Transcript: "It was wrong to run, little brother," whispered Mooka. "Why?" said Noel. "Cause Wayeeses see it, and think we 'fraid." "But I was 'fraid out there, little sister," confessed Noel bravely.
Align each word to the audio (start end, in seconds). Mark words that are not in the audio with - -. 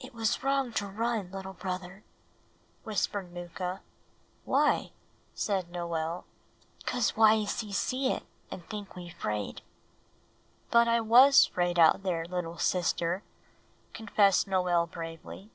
"It 0.00 0.14
was 0.14 0.42
wrong 0.42 0.72
to 0.72 0.86
run, 0.86 1.30
little 1.30 1.52
brother," 1.52 2.02
whispered 2.84 3.30
Mooka. 3.30 3.82
"Why?" 4.46 4.92
said 5.34 5.70
Noel. 5.70 6.24
"Cause 6.86 7.12
Wayeeses 7.12 7.74
see 7.74 8.10
it, 8.10 8.22
and 8.50 8.66
think 8.70 8.96
we 8.96 9.10
'fraid." 9.10 9.60
"But 10.70 10.88
I 10.88 11.02
was 11.02 11.44
'fraid 11.44 11.78
out 11.78 12.04
there, 12.04 12.24
little 12.24 12.56
sister," 12.56 13.22
confessed 13.92 14.46
Noel 14.48 14.86
bravely. 14.86 15.50